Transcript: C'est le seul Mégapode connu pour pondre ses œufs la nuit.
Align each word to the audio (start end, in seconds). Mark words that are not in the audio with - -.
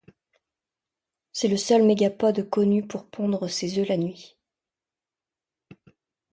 C'est 1.31 1.47
le 1.47 1.57
seul 1.57 1.83
Mégapode 1.83 2.49
connu 2.49 2.81
pour 2.87 3.05
pondre 3.05 3.47
ses 3.47 3.77
œufs 3.77 3.87
la 3.87 3.97
nuit. 3.97 4.35